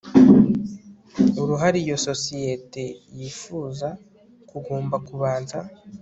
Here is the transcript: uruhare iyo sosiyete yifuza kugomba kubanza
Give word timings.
uruhare 1.41 1.77
iyo 1.85 1.97
sosiyete 2.07 2.83
yifuza 3.17 3.87
kugomba 4.49 4.95
kubanza 5.07 5.57